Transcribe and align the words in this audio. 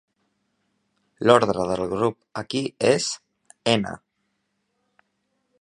L'ordre 1.27 1.67
del 1.73 1.83
grup 1.93 2.41
aquí 2.43 2.63
és 2.95 3.13
"n"! 3.77 3.97